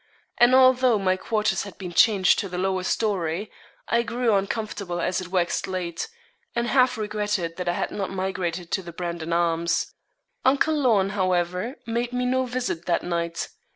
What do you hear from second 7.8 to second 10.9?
not migrated to the 'Brandon Arms.' Uncle